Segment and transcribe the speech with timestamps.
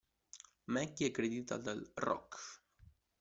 [0.65, 2.63] Maggie aggredita dal rock.